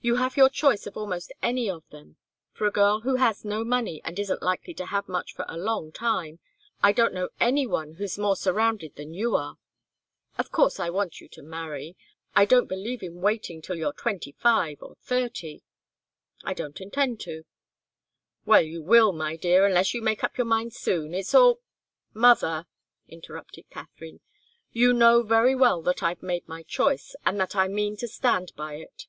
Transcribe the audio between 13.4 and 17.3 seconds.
till you're twenty five or thirty." "I don't intend